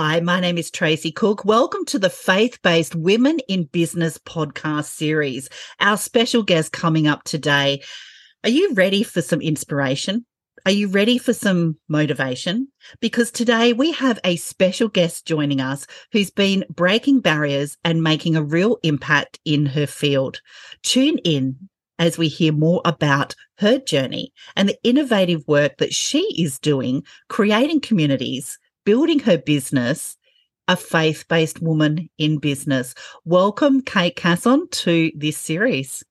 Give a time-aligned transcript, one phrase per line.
[0.00, 1.44] Hi, my name is Tracey Cook.
[1.44, 5.48] Welcome to the Faith Based Women in Business podcast series.
[5.80, 7.82] Our special guest coming up today.
[8.44, 10.24] Are you ready for some inspiration?
[10.64, 12.68] Are you ready for some motivation?
[13.00, 18.36] Because today we have a special guest joining us who's been breaking barriers and making
[18.36, 20.40] a real impact in her field.
[20.84, 21.68] Tune in
[21.98, 27.02] as we hear more about her journey and the innovative work that she is doing,
[27.28, 30.16] creating communities building her business,
[30.66, 32.94] a faith based woman in business.
[33.26, 36.02] Welcome, Kate Casson, to this series.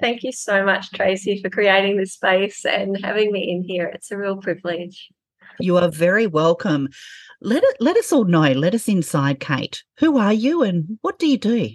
[0.00, 3.86] Thank you so much, Tracey, for creating this space and having me in here.
[3.94, 5.08] It's a real privilege.
[5.60, 6.88] You are very welcome.
[7.40, 9.84] Let it let us all know, let us inside, Kate.
[10.00, 11.70] Who are you and what do you do?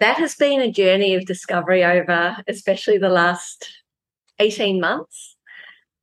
[0.00, 3.68] That has been a journey of discovery over especially the last
[4.38, 5.36] 18 months.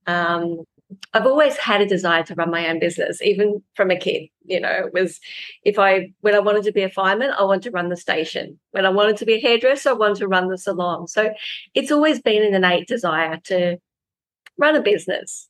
[0.06, 0.66] Um,
[1.14, 4.30] I've always had a desire to run my own business, even from a kid.
[4.46, 5.20] You know, it was
[5.64, 8.60] if I when I wanted to be a fireman, I wanted to run the station.
[8.72, 11.08] When I wanted to be a hairdresser, I wanted to run the salon.
[11.08, 11.34] So
[11.74, 13.78] it's always been an innate desire to
[14.58, 15.50] run a business.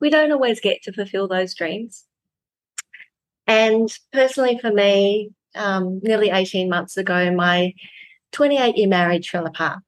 [0.00, 2.04] We don't always get to fulfill those dreams.
[3.46, 7.72] And personally, for me, um, nearly 18 months ago, my
[8.32, 9.78] 28 year marriage fell apart.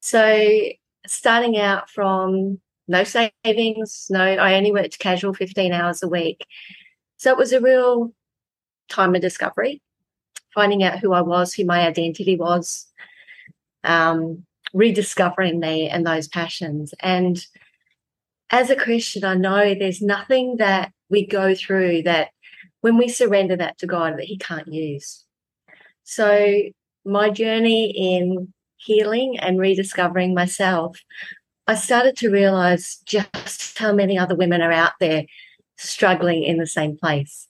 [0.00, 0.62] So,
[1.06, 6.44] starting out from no savings, no, I only worked casual 15 hours a week.
[7.18, 8.12] So it was a real
[8.88, 9.80] time of discovery,
[10.52, 12.88] finding out who I was, who my identity was,
[13.84, 16.92] um, rediscovering me and those passions.
[17.00, 17.38] And
[18.50, 22.30] as a Christian, I know there's nothing that we go through that
[22.80, 25.24] when we surrender that to God that He can't use.
[26.02, 26.62] So
[27.04, 30.98] my journey in healing and rediscovering myself
[31.70, 35.26] I started to realize just how many other women are out there
[35.76, 37.46] struggling in the same place.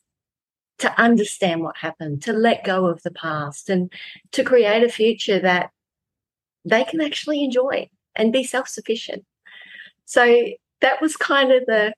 [0.80, 3.90] To understand what happened, to let go of the past, and
[4.32, 5.70] to create a future that
[6.66, 9.24] they can actually enjoy and be self sufficient.
[10.04, 10.48] So
[10.82, 11.94] that was kind of the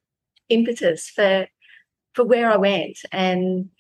[0.49, 1.49] impetus for
[2.13, 2.99] for where I went.
[3.11, 3.71] And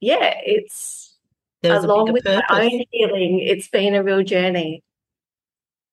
[0.00, 1.18] yeah, it's
[1.64, 2.46] along with purpose.
[2.48, 4.82] my own healing, it's been a real journey.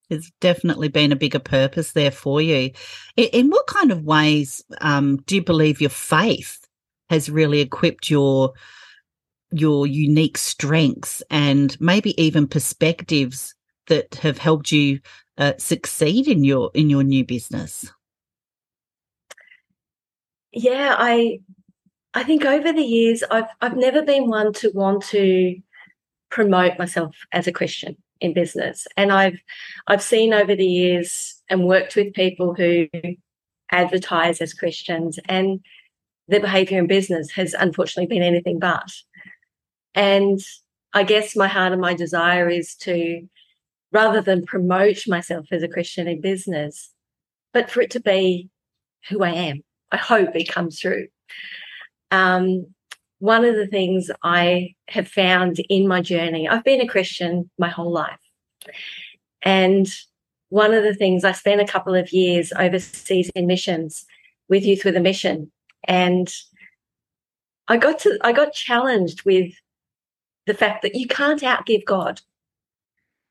[0.09, 2.72] There's definitely been a bigger purpose there for you.
[3.16, 6.66] In, in what kind of ways um, do you believe your faith
[7.09, 8.53] has really equipped your
[9.51, 13.56] your unique strengths and maybe even perspectives
[13.88, 15.00] that have helped you
[15.38, 17.90] uh, succeed in your in your new business?
[20.51, 21.40] Yeah, I
[22.13, 25.56] I think over the years I've I've never been one to want to
[26.29, 28.88] promote myself as a Christian in business.
[28.95, 29.39] And I've
[29.88, 32.88] I've seen over the years and worked with people who
[33.72, 35.59] advertise as Christians and
[36.28, 38.91] their behavior in business has unfortunately been anything but.
[39.95, 40.39] And
[40.94, 43.28] I guess my heart and my desire is to
[43.91, 46.91] rather than promote myself as a Christian in business,
[47.53, 48.49] but for it to be
[49.09, 49.63] who I am.
[49.91, 51.07] I hope it comes through.
[52.11, 52.66] Um,
[53.19, 57.69] one of the things I have found in my journey, I've been a Christian my
[57.69, 58.19] whole life.
[59.41, 59.88] And
[60.50, 64.05] one of the things I spent a couple of years overseas in missions
[64.50, 65.51] with Youth with a Mission.
[65.85, 66.31] And
[67.67, 69.51] I got to I got challenged with
[70.45, 72.22] the fact that you can't outgive God.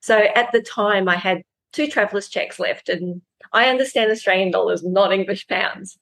[0.00, 1.42] So at the time I had
[1.72, 3.22] two traveller's checks left and
[3.53, 5.98] I understand Australian dollars, not English pounds.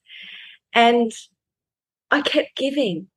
[0.73, 1.13] And
[2.11, 3.09] I kept giving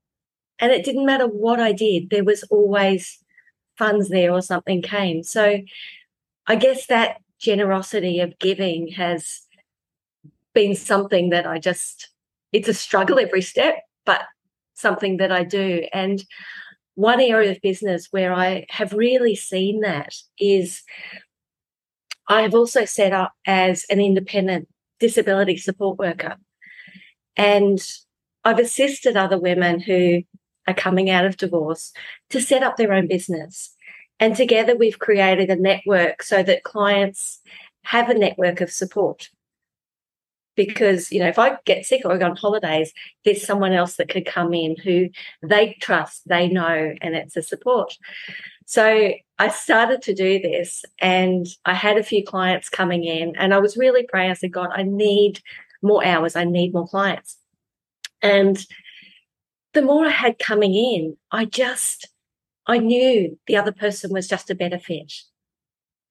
[0.59, 3.19] and it didn't matter what I did, there was always
[3.77, 5.23] funds there or something came.
[5.23, 5.59] So
[6.47, 9.41] I guess that generosity of giving has
[10.53, 12.09] been something that I just,
[12.51, 13.75] it's a struggle every step,
[14.05, 14.21] but
[14.73, 15.85] something that I do.
[15.93, 16.23] And
[16.95, 20.81] one area of business where I have really seen that is
[22.27, 24.67] I have also set up as an independent
[24.99, 26.37] disability support worker.
[27.35, 27.79] And
[28.43, 30.23] I've assisted other women who
[30.67, 31.93] are coming out of divorce
[32.29, 33.73] to set up their own business.
[34.19, 37.39] And together we've created a network so that clients
[37.83, 39.29] have a network of support.
[40.55, 42.91] Because, you know, if I get sick or I go on holidays,
[43.23, 45.09] there's someone else that could come in who
[45.43, 47.95] they trust, they know, and it's a support.
[48.65, 53.53] So I started to do this and I had a few clients coming in and
[53.53, 54.31] I was really praying.
[54.31, 55.41] I said, God, I need
[55.83, 56.35] more hours.
[56.35, 57.37] I need more clients.
[58.21, 58.57] And
[59.77, 62.09] the more I had coming in, I just,
[62.65, 65.13] I knew the other person was just a better fit.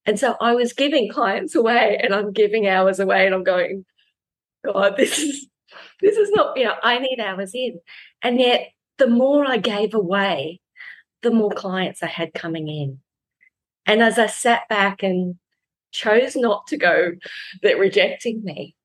[0.04, 3.84] And so I was giving clients away and I'm giving hours away and I'm going,
[4.64, 5.48] God, this is
[6.00, 7.80] this is not, you know, I need hours in.
[8.22, 8.68] And yet,
[8.98, 10.60] the more I gave away,
[11.22, 13.00] the more clients I had coming in.
[13.84, 15.40] And as I sat back and
[15.90, 17.14] chose not to go,
[17.62, 18.76] they're rejecting me.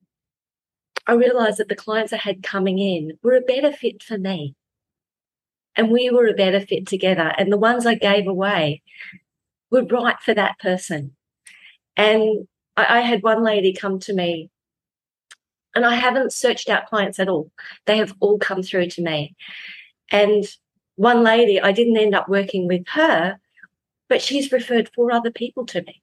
[1.06, 4.56] I realized that the clients I had coming in were a better fit for me.
[5.76, 7.32] And we were a better fit together.
[7.38, 8.82] And the ones I gave away
[9.70, 11.16] were right for that person.
[11.96, 12.46] And
[12.76, 14.50] I, I had one lady come to me,
[15.74, 17.50] and I haven't searched out clients at all.
[17.86, 19.34] They have all come through to me.
[20.10, 20.44] And
[20.96, 23.38] one lady, I didn't end up working with her,
[24.08, 26.02] but she's referred four other people to me.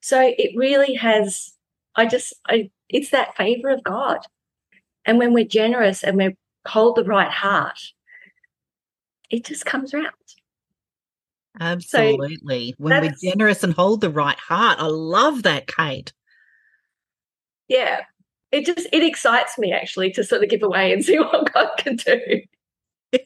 [0.00, 1.52] So it really has,
[1.94, 4.20] I just, I, it's that favor of God.
[5.04, 6.36] And when we're generous and we
[6.66, 7.78] hold the right heart,
[9.30, 10.12] it just comes around.
[11.58, 12.70] Absolutely.
[12.72, 14.78] So when we're generous and hold the right heart.
[14.78, 16.12] I love that, Kate.
[17.68, 18.02] Yeah.
[18.52, 21.70] It just it excites me actually to sort of give away and see what God
[21.78, 22.42] can do.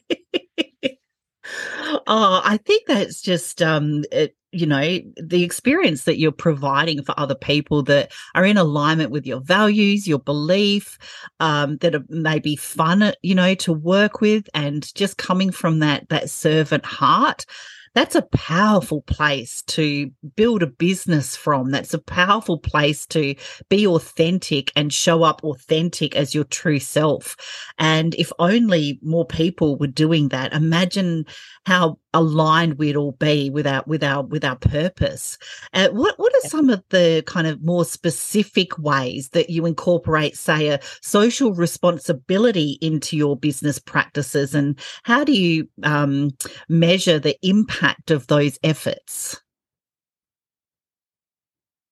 [2.07, 7.17] oh, I think that's just um it, you know the experience that you're providing for
[7.17, 10.97] other people that are in alignment with your values your belief
[11.39, 16.07] um, that are maybe fun you know to work with and just coming from that
[16.09, 17.45] that servant heart
[17.93, 21.71] that's a powerful place to build a business from.
[21.71, 23.35] That's a powerful place to
[23.69, 27.35] be authentic and show up authentic as your true self.
[27.77, 31.25] And if only more people were doing that, imagine
[31.65, 35.37] how aligned we'd all be with our with our with our purpose.
[35.73, 40.37] Uh, what what are some of the kind of more specific ways that you incorporate,
[40.37, 46.31] say, a social responsibility into your business practices, and how do you um,
[46.67, 47.80] measure the impact
[48.11, 49.41] of those efforts?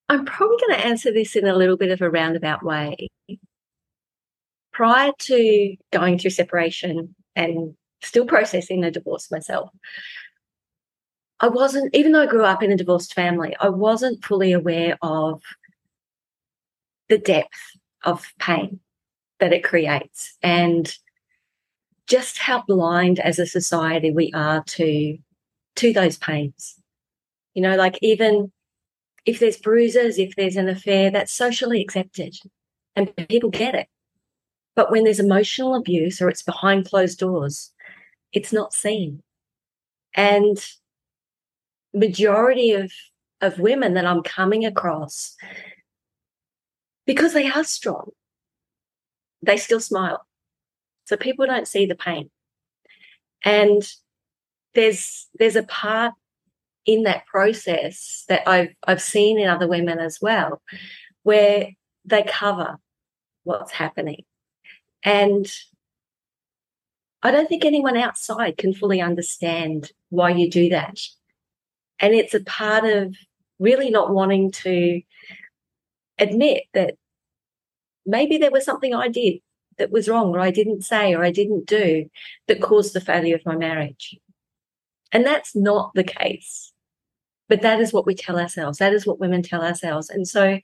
[0.09, 3.09] I'm probably going to answer this in a little bit of a roundabout way.
[4.74, 9.69] Prior to going through separation and still processing the divorce myself.
[11.41, 14.97] I wasn't, even though I grew up in a divorced family, I wasn't fully aware
[15.01, 15.41] of
[17.07, 17.59] the depth
[18.03, 18.80] of pain
[19.39, 20.94] that it creates and
[22.07, 25.18] just how blind as a society we are to
[25.79, 26.75] to those pains.
[27.53, 28.51] You know, like even
[29.25, 32.35] if there's bruises, if there's an affair, that's socially accepted
[32.95, 33.87] and people get it.
[34.75, 37.71] But when there's emotional abuse or it's behind closed doors,
[38.33, 39.23] it's not seen.
[40.15, 40.57] And
[41.93, 42.91] majority of
[43.41, 45.37] of women that I'm coming across,
[47.05, 48.11] because they are strong,
[49.41, 50.25] they still smile.
[51.05, 52.29] So people don't see the pain.
[53.45, 53.81] And
[54.75, 56.13] there's there's a part
[56.86, 60.62] in that process that I've I've seen in other women as well,
[61.24, 61.69] where
[62.06, 62.77] they cover
[63.44, 64.24] what's happening.
[65.04, 65.51] And
[67.21, 71.00] I don't think anyone outside can fully understand why you do that.
[72.00, 73.15] And it's a part of
[73.60, 75.01] really not wanting to
[76.18, 76.95] admit that
[78.06, 79.39] maybe there was something I did
[79.77, 82.10] that was wrong, or I didn't say, or I didn't do
[82.48, 84.18] that caused the failure of my marriage.
[85.11, 86.74] And that's not the case.
[87.48, 88.77] But that is what we tell ourselves.
[88.77, 90.10] That is what women tell ourselves.
[90.10, 90.60] And so,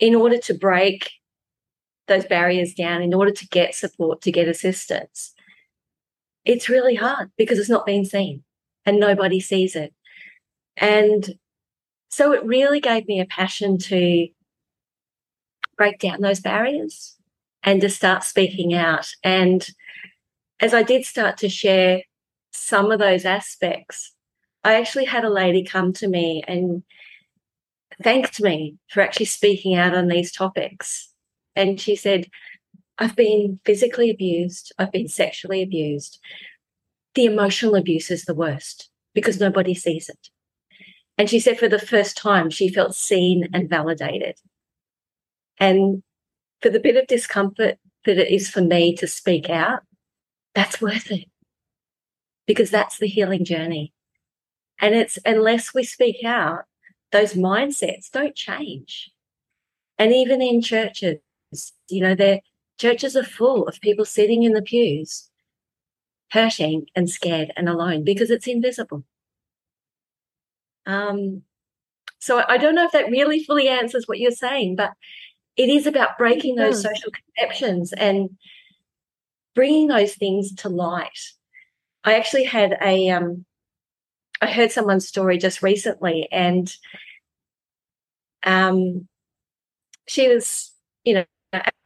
[0.00, 1.10] in order to break
[2.08, 5.32] those barriers down, in order to get support, to get assistance,
[6.44, 8.42] it's really hard because it's not being seen
[8.84, 9.94] and nobody sees it.
[10.76, 11.38] And
[12.10, 14.28] so it really gave me a passion to
[15.76, 17.16] break down those barriers
[17.62, 19.08] and to start speaking out.
[19.22, 19.66] And
[20.60, 22.02] as I did start to share
[22.54, 24.12] some of those aspects,
[24.62, 26.82] I actually had a lady come to me and
[28.02, 31.12] thanked me for actually speaking out on these topics.
[31.56, 32.26] And she said,
[32.98, 36.20] I've been physically abused, I've been sexually abused.
[37.14, 40.28] The emotional abuse is the worst because nobody sees it.
[41.18, 44.36] And she said for the first time, she felt seen and validated.
[45.58, 46.02] And
[46.60, 49.80] for the bit of discomfort that it is for me to speak out,
[50.54, 51.26] that's worth it
[52.46, 53.92] because that's the healing journey.
[54.80, 56.64] And it's unless we speak out,
[57.12, 59.10] those mindsets don't change.
[59.98, 61.20] And even in churches,
[61.88, 62.40] you know, they're
[62.78, 65.30] Churches are full of people sitting in the pews,
[66.30, 69.04] hurting and scared and alone because it's invisible.
[70.86, 71.42] Um,
[72.18, 74.92] so I don't know if that really fully answers what you're saying, but
[75.56, 78.30] it is about breaking those social conceptions and
[79.54, 81.18] bringing those things to light.
[82.04, 83.44] I actually had a, um,
[84.40, 86.72] I heard someone's story just recently, and
[88.44, 89.08] um,
[90.06, 90.72] she was,
[91.04, 91.24] you know,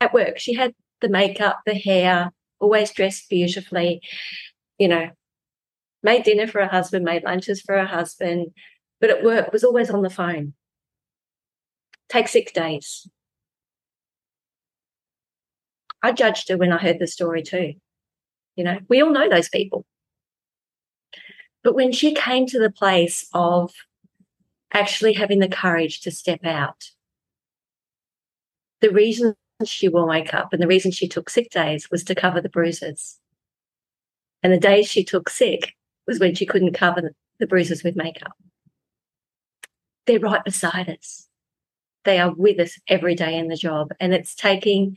[0.00, 0.38] at work.
[0.38, 4.00] She had the makeup, the hair, always dressed beautifully,
[4.78, 5.10] you know,
[6.02, 8.48] made dinner for her husband, made lunches for her husband,
[9.00, 10.54] but at work was always on the phone.
[12.08, 13.08] Take six days.
[16.02, 17.74] I judged her when I heard the story too.
[18.56, 19.84] You know, we all know those people.
[21.62, 23.72] But when she came to the place of
[24.72, 26.90] actually having the courage to step out,
[28.80, 29.34] the reason
[29.64, 33.18] she wore makeup and the reason she took sick days was to cover the bruises.
[34.42, 35.74] And the days she took sick
[36.06, 38.32] was when she couldn't cover the bruises with makeup.
[40.06, 41.28] They're right beside us.
[42.04, 43.92] They are with us every day in the job.
[43.98, 44.96] And it's taking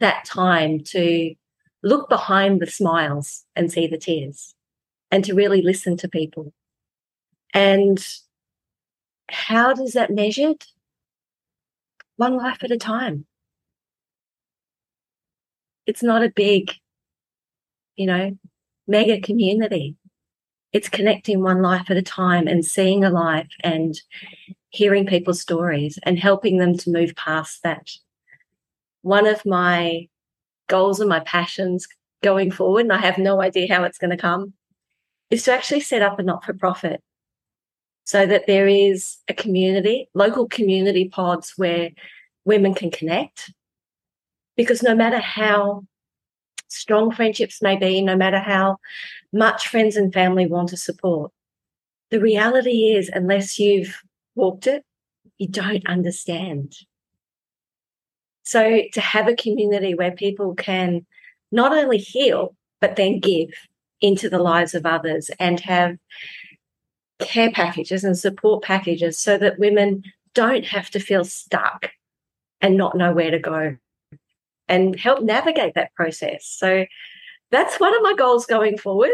[0.00, 1.34] that time to
[1.82, 4.53] look behind the smiles and see the tears
[5.14, 6.52] and to really listen to people.
[7.54, 8.04] And
[9.30, 10.64] how does that measured?
[12.16, 13.24] One life at a time.
[15.86, 16.72] It's not a big,
[17.94, 18.36] you know,
[18.88, 19.94] mega community.
[20.72, 23.94] It's connecting one life at a time and seeing a life and
[24.70, 27.88] hearing people's stories and helping them to move past that.
[29.02, 30.08] One of my
[30.66, 31.86] goals and my passions
[32.20, 34.54] going forward, and I have no idea how it's going to come,
[35.30, 37.02] is to actually set up a not for profit
[38.04, 41.90] so that there is a community, local community pods where
[42.44, 43.52] women can connect.
[44.56, 45.84] Because no matter how
[46.68, 48.76] strong friendships may be, no matter how
[49.32, 51.32] much friends and family want to support,
[52.10, 54.02] the reality is, unless you've
[54.34, 54.84] walked it,
[55.38, 56.76] you don't understand.
[58.44, 61.06] So to have a community where people can
[61.50, 63.48] not only heal, but then give
[64.00, 65.96] into the lives of others and have
[67.20, 70.02] care packages and support packages so that women
[70.34, 71.90] don't have to feel stuck
[72.60, 73.76] and not know where to go
[74.68, 76.46] and help navigate that process.
[76.46, 76.86] So
[77.50, 79.12] that's one of my goals going forward.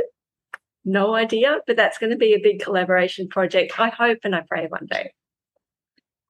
[0.84, 3.78] No idea, but that's going to be a big collaboration project.
[3.78, 5.12] I hope and I pray one day.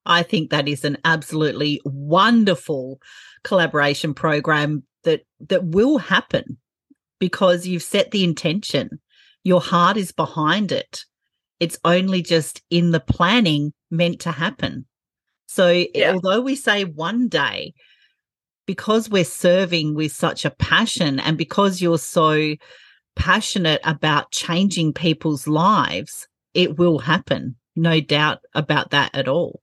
[0.05, 2.99] I think that is an absolutely wonderful
[3.43, 6.57] collaboration program that that will happen
[7.21, 8.99] because you've set the intention.
[9.43, 11.05] Your heart is behind it.
[11.59, 14.87] It's only just in the planning meant to happen.
[15.47, 16.13] So yeah.
[16.13, 17.75] although we say one day,
[18.65, 22.55] because we're serving with such a passion and because you're so
[23.15, 27.55] passionate about changing people's lives, it will happen.
[27.75, 29.61] No doubt about that at all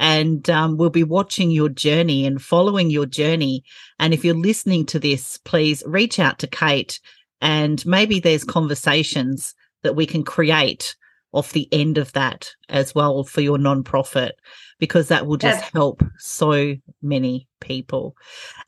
[0.00, 3.62] and um, we'll be watching your journey and following your journey.
[3.98, 6.98] And if you're listening to this, please reach out to Kate
[7.42, 10.96] and maybe there's conversations that we can create
[11.32, 14.32] off the end of that as well for your nonprofit
[14.78, 18.16] because that will just help so many people.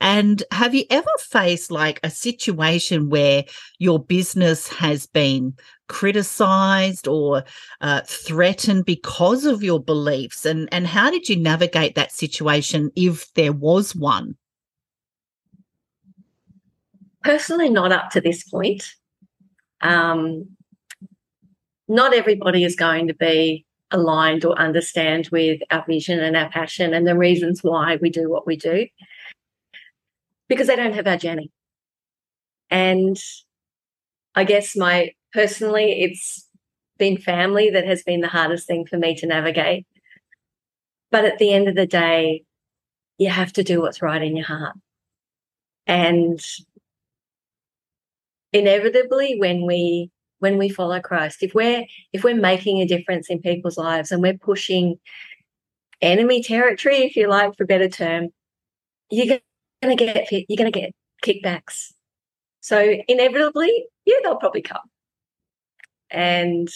[0.00, 3.44] And have you ever faced like a situation where
[3.78, 5.54] your business has been
[5.92, 7.44] criticized or
[7.82, 10.46] uh, threatened because of your beliefs?
[10.46, 14.36] And, and how did you navigate that situation if there was one?
[17.22, 18.84] Personally, not up to this point.
[19.82, 20.48] Um,
[21.88, 26.94] not everybody is going to be aligned or understand with our vision and our passion
[26.94, 28.86] and the reasons why we do what we do
[30.48, 31.50] because they don't have our journey.
[32.70, 33.18] And
[34.34, 36.48] I guess my personally, it's
[36.98, 39.86] been family that has been the hardest thing for me to navigate.
[41.10, 42.44] But at the end of the day,
[43.18, 44.76] you have to do what's right in your heart.
[45.86, 46.40] And
[48.52, 50.10] inevitably, when we
[50.42, 51.44] when we follow Christ.
[51.44, 54.98] If we're if we're making a difference in people's lives and we're pushing
[56.00, 58.30] enemy territory, if you like, for a better term,
[59.08, 59.38] you're
[59.84, 60.92] to get you're to get
[61.24, 61.92] kickbacks.
[62.60, 64.82] So inevitably, yeah, they'll probably come.
[66.12, 66.68] And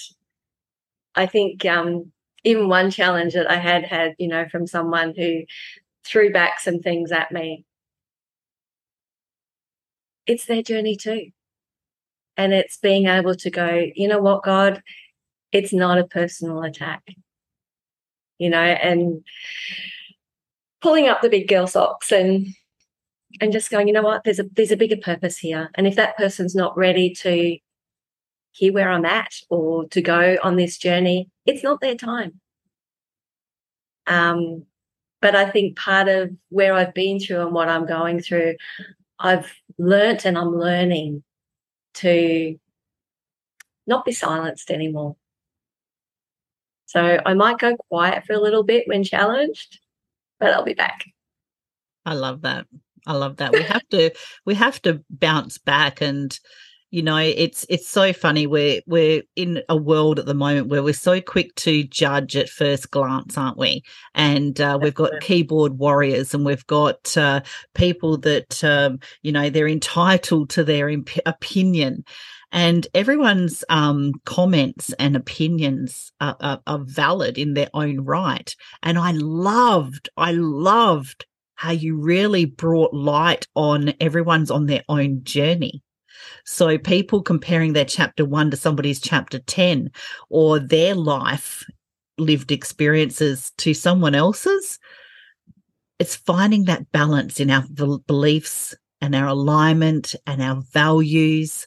[1.15, 2.13] I think um,
[2.45, 5.43] even one challenge that I had had, you know, from someone who
[6.05, 7.65] threw back some things at me.
[10.27, 11.31] It's their journey too.
[12.37, 14.83] And it's being able to go, you know what, God,
[15.53, 17.03] it's not a personal attack,
[18.39, 19.25] you know, and
[20.83, 22.49] pulling up the big girl socks and
[23.41, 25.71] and just going, you know what, there's a there's a bigger purpose here.
[25.75, 27.59] And if that person's not ready to
[28.57, 32.41] hear where I'm at or to go on this journey, it's not their time.
[34.07, 34.65] Um,
[35.21, 38.57] but I think part of where I've been through and what I'm going through,
[39.19, 41.23] I've learnt and I'm learning
[41.95, 42.59] to
[43.87, 45.17] not be silenced anymore.
[46.87, 49.81] So I might go quiet for a little bit when challenged,
[50.41, 51.05] but I'll be back.
[52.07, 52.67] I love that.
[53.07, 53.53] I love that.
[53.53, 54.11] We have to
[54.47, 56.39] we have to bounce back and
[56.97, 60.83] you know it's it's so funny we're we're in a world at the moment where
[60.83, 63.83] we're so quick to judge at first glance aren't we?
[64.15, 67.43] And uh, we've got keyboard warriors and we've got uh,
[67.75, 72.03] people that um, you know they're entitled to their imp- opinion.
[72.51, 78.57] And everyone's um, comments and opinions are, are, are valid in their own right.
[78.83, 81.27] And i loved i loved
[81.57, 85.83] how you really brought light on everyone's on their own journey
[86.45, 89.91] so people comparing their chapter one to somebody's chapter 10
[90.29, 91.65] or their life
[92.19, 94.79] lived experiences to someone else's,
[95.99, 97.65] it's finding that balance in our
[98.07, 101.67] beliefs and our alignment and our values.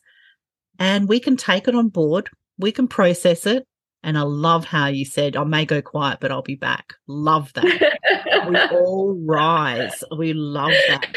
[0.77, 3.67] And we can take it on board, we can process it,
[4.01, 6.93] and I love how you said, I may go quiet, but I'll be back.
[7.07, 7.99] Love that.
[8.47, 10.03] we all rise.
[10.17, 11.13] We love that.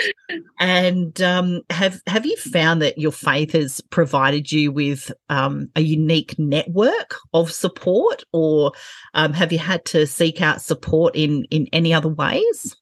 [0.58, 5.80] And um, have have you found that your faith has provided you with um, a
[5.80, 8.72] unique network of support, or
[9.14, 12.76] um, have you had to seek out support in in any other ways?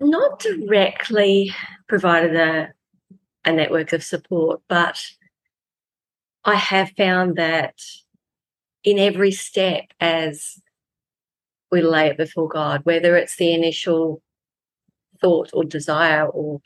[0.00, 1.54] Not directly
[1.88, 2.72] provided a
[3.44, 5.00] a network of support, but
[6.44, 7.74] I have found that
[8.84, 10.60] in every step as
[11.70, 14.22] we lay it before God, whether it's the initial
[15.20, 16.60] thought or desire or,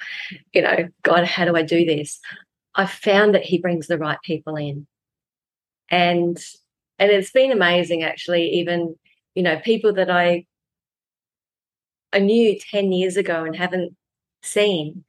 [0.52, 2.20] you know, God, how do I do this?
[2.74, 4.86] I've found that He brings the right people in.
[5.90, 6.42] And
[6.98, 8.94] and it's been amazing actually, even,
[9.34, 10.46] you know, people that I
[12.12, 13.96] I knew 10 years ago and haven't
[14.42, 15.04] seen.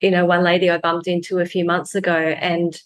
[0.00, 2.80] You know, one lady I bumped into a few months ago and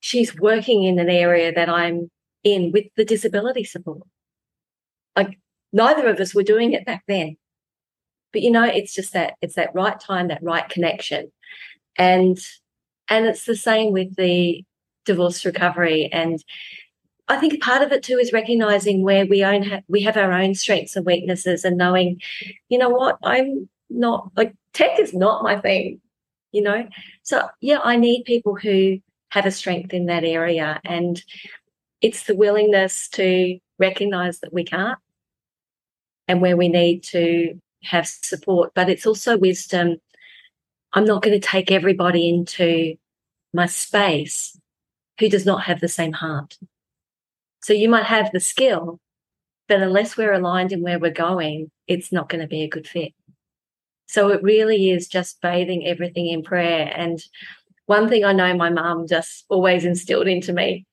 [0.00, 2.10] she's working in an area that I'm
[2.44, 4.06] in with the disability support.
[5.16, 5.38] Like
[5.72, 7.36] neither of us were doing it back then.
[8.32, 11.32] But you know, it's just that it's that right time, that right connection.
[11.96, 12.38] And
[13.08, 14.64] and it's the same with the
[15.04, 16.10] divorce recovery.
[16.12, 16.42] And
[17.28, 20.32] I think part of it too is recognizing where we own ha- we have our
[20.32, 22.20] own strengths and weaknesses and knowing,
[22.68, 26.00] you know what, I'm not like tech is not my thing,
[26.52, 26.86] you know.
[27.22, 28.98] So yeah, I need people who
[29.30, 30.80] have a strength in that area.
[30.84, 31.22] And
[32.00, 34.98] it's the willingness to recognize that we can't
[36.28, 38.72] and where we need to have support.
[38.74, 39.96] But it's also wisdom.
[40.92, 42.96] I'm not going to take everybody into
[43.52, 44.58] my space
[45.18, 46.58] who does not have the same heart.
[47.62, 49.00] So you might have the skill,
[49.68, 52.86] but unless we're aligned in where we're going, it's not going to be a good
[52.86, 53.12] fit.
[54.06, 56.92] So it really is just bathing everything in prayer.
[56.94, 57.20] And
[57.86, 60.86] one thing I know my mum just always instilled into me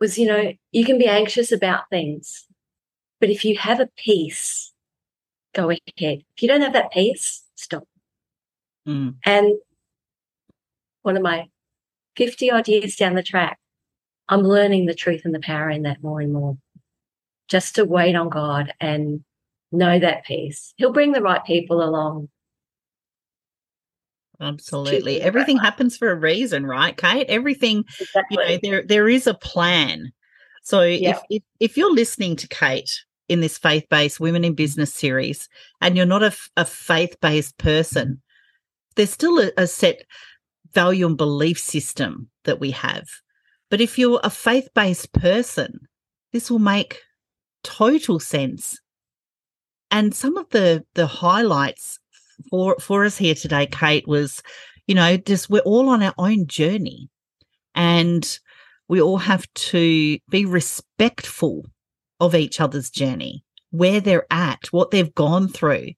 [0.00, 2.46] was, you know, you can be anxious about things,
[3.20, 4.72] but if you have a peace,
[5.54, 5.80] go ahead.
[5.96, 7.84] If you don't have that peace, stop.
[8.86, 9.14] Mm.
[9.24, 9.54] And
[11.02, 11.48] one of my
[12.16, 13.58] 50 odd years down the track,
[14.28, 16.56] I'm learning the truth and the power in that more and more.
[17.48, 19.22] Just to wait on God and
[19.70, 20.74] know that peace.
[20.76, 22.28] He'll bring the right people along
[24.42, 25.22] Absolutely.
[25.22, 27.26] Everything happens for a reason, right, Kate?
[27.28, 28.36] Everything, exactly.
[28.36, 30.12] you know, there there is a plan.
[30.64, 32.90] So if, if if you're listening to Kate
[33.28, 35.48] in this faith-based women in business series
[35.80, 38.20] and you're not a, a faith-based person,
[38.96, 40.02] there's still a, a set
[40.72, 43.08] value and belief system that we have.
[43.70, 45.86] But if you're a faith-based person,
[46.32, 47.00] this will make
[47.62, 48.80] total sense.
[49.90, 51.98] And some of the the highlights
[52.50, 54.42] for for us here today, Kate, was
[54.86, 57.08] you know just we're all on our own journey,
[57.74, 58.38] and
[58.88, 61.64] we all have to be respectful
[62.20, 65.88] of each other's journey, where they're at, what they've gone through.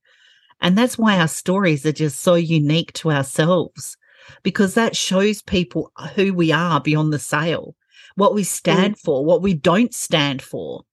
[0.60, 3.96] And that's why our stories are just so unique to ourselves,
[4.42, 7.74] because that shows people who we are beyond the sale,
[8.14, 9.00] what we stand mm.
[9.00, 10.84] for, what we don't stand for,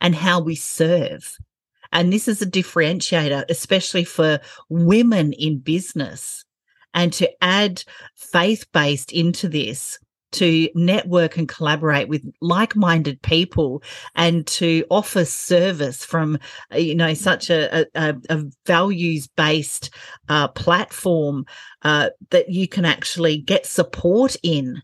[0.00, 1.36] and how we serve.
[1.92, 6.44] And this is a differentiator, especially for women in business.
[6.94, 7.84] And to add
[8.16, 9.98] faith based into this,
[10.32, 13.82] to network and collaborate with like-minded people
[14.14, 16.38] and to offer service from
[16.72, 19.90] uh, you know such a, a, a values-based
[20.28, 21.44] uh, platform
[21.82, 24.82] uh, that you can actually get support in.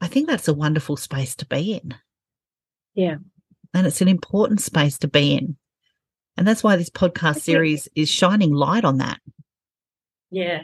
[0.00, 1.94] I think that's a wonderful space to be in.
[2.94, 3.16] Yeah.
[3.72, 5.56] And it's an important space to be in
[6.36, 9.20] and that's why this podcast series is shining light on that.
[10.30, 10.62] Yeah.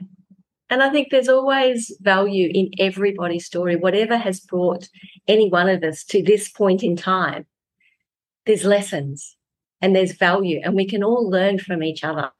[0.70, 4.88] And I think there's always value in everybody's story, whatever has brought
[5.28, 7.46] any one of us to this point in time.
[8.46, 9.36] There's lessons.
[9.82, 12.30] and there's value and we can all learn from each other.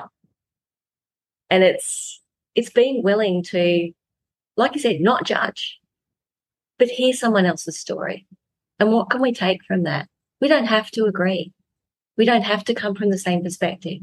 [1.51, 2.21] And it's
[2.55, 3.90] it's being willing to,
[4.57, 5.81] like you said, not judge,
[6.79, 8.27] but hear someone else's story.
[8.79, 10.09] And what can we take from that?
[10.40, 11.53] We don't have to agree.
[12.16, 14.01] We don't have to come from the same perspective,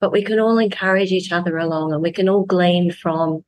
[0.00, 3.44] but we can all encourage each other along and we can all glean from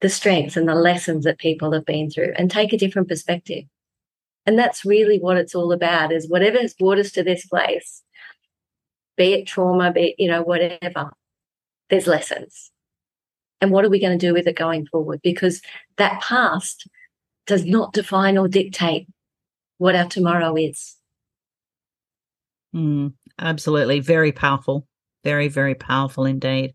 [0.00, 3.64] the strengths and the lessons that people have been through and take a different perspective.
[4.44, 8.02] And that's really what it's all about is whatever has brought us to this place,
[9.16, 11.12] be it trauma, be it, you know, whatever,
[11.88, 12.70] there's lessons.
[13.60, 15.20] And what are we going to do with it going forward?
[15.22, 15.62] Because
[15.96, 16.88] that past
[17.46, 19.06] does not define or dictate
[19.78, 20.96] what our tomorrow is.
[22.74, 24.00] Mm, absolutely.
[24.00, 24.86] Very powerful.
[25.24, 26.74] Very, very powerful indeed.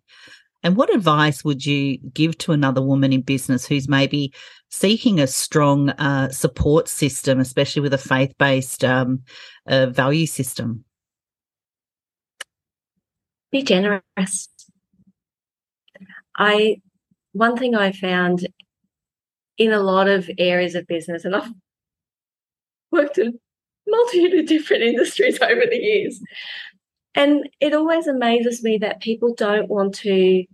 [0.63, 4.33] And what advice would you give to another woman in business who's maybe
[4.69, 9.21] seeking a strong uh, support system, especially with a faith based um,
[9.67, 10.83] uh, value system?
[13.51, 14.49] Be generous.
[16.37, 16.81] I
[17.31, 18.47] one thing I found
[19.57, 21.51] in a lot of areas of business, and I've
[22.91, 23.39] worked in
[23.87, 26.21] multitude of different industries over the years.
[27.15, 30.45] And it always amazes me that people don't want to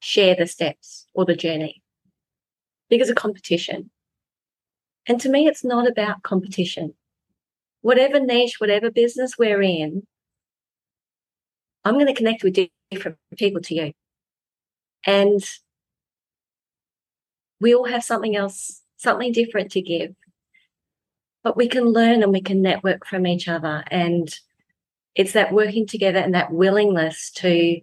[0.00, 1.82] share the steps or the journey
[2.88, 3.90] because of competition.
[5.08, 6.94] And to me, it's not about competition.
[7.80, 10.06] Whatever niche, whatever business we're in,
[11.84, 12.56] I'm going to connect with
[12.90, 13.92] different people to you.
[15.04, 15.42] And
[17.60, 20.14] we all have something else, something different to give
[21.42, 23.84] but we can learn and we can network from each other.
[23.90, 24.32] And
[25.14, 27.80] it's that working together and that willingness to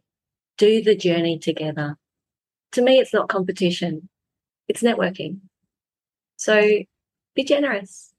[0.58, 1.98] do the journey together.
[2.74, 4.10] To me, it's not competition,
[4.68, 5.40] it's networking.
[6.38, 6.80] So
[7.36, 8.14] be generous.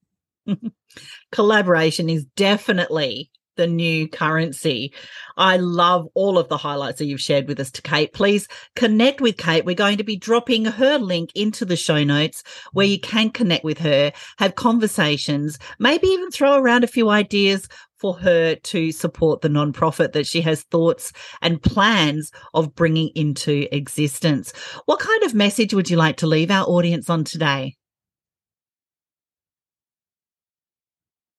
[1.33, 4.90] Collaboration is definitely the new currency.
[5.37, 8.14] I love all of the highlights that you've shared with us to Kate.
[8.14, 9.66] Please connect with Kate.
[9.66, 12.42] We're going to be dropping her link into the show notes
[12.73, 17.68] where you can connect with her, have conversations, maybe even throw around a few ideas
[17.99, 23.68] for her to support the nonprofit that she has thoughts and plans of bringing into
[23.77, 24.53] existence.
[24.87, 27.77] What kind of message would you like to leave our audience on today?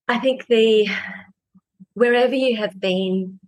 [0.07, 0.87] I think the
[1.93, 3.39] wherever you have been,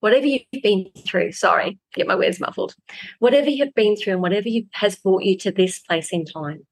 [0.00, 2.74] whatever you've been through, sorry, get my words muffled,
[3.18, 6.66] whatever you've been through and whatever you, has brought you to this place in time,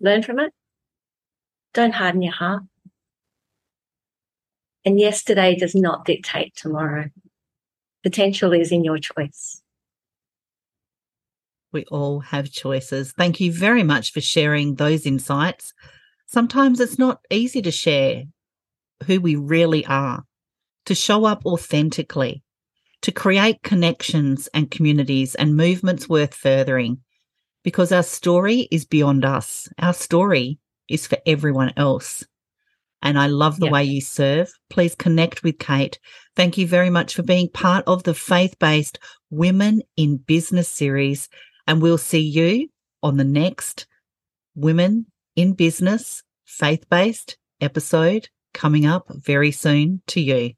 [0.00, 0.52] learn from it.
[1.74, 2.62] Don't harden your heart.
[4.84, 7.10] And yesterday does not dictate tomorrow.
[8.02, 9.60] Potential is in your choice.
[11.72, 13.12] We all have choices.
[13.12, 15.74] Thank you very much for sharing those insights.
[16.26, 18.24] Sometimes it's not easy to share
[19.04, 20.24] who we really are,
[20.86, 22.42] to show up authentically,
[23.02, 26.98] to create connections and communities and movements worth furthering.
[27.62, 29.68] Because our story is beyond us.
[29.78, 32.24] Our story is for everyone else.
[33.02, 34.50] And I love the way you serve.
[34.70, 35.98] Please connect with Kate.
[36.34, 38.98] Thank you very much for being part of the faith based
[39.30, 41.28] Women in Business series.
[41.66, 42.68] And we'll see you
[43.02, 43.86] on the next
[44.54, 50.54] Women in Business faith based episode coming up very soon to you.